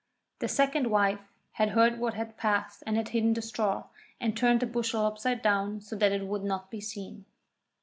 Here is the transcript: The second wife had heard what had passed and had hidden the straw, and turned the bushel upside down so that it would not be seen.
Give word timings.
The 0.39 0.47
second 0.47 0.87
wife 0.87 1.19
had 1.51 1.69
heard 1.77 1.99
what 1.99 2.15
had 2.15 2.35
passed 2.35 2.81
and 2.87 2.97
had 2.97 3.09
hidden 3.09 3.33
the 3.33 3.41
straw, 3.43 3.83
and 4.19 4.35
turned 4.35 4.61
the 4.61 4.65
bushel 4.65 5.05
upside 5.05 5.43
down 5.43 5.79
so 5.79 5.95
that 5.95 6.11
it 6.11 6.25
would 6.25 6.43
not 6.43 6.71
be 6.71 6.81
seen. 6.81 7.25